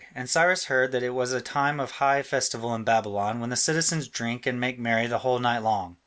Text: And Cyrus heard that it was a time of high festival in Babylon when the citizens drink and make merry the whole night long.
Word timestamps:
And 0.15 0.27
Cyrus 0.27 0.65
heard 0.65 0.93
that 0.93 1.03
it 1.03 1.11
was 1.11 1.31
a 1.31 1.41
time 1.41 1.79
of 1.79 1.91
high 1.91 2.23
festival 2.23 2.73
in 2.73 2.83
Babylon 2.83 3.39
when 3.39 3.51
the 3.51 3.55
citizens 3.55 4.07
drink 4.07 4.47
and 4.47 4.59
make 4.59 4.79
merry 4.79 5.05
the 5.05 5.19
whole 5.19 5.37
night 5.37 5.59
long. 5.59 5.97